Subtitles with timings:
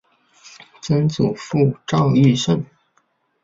[0.81, 2.65] 曾祖父赵愈胜。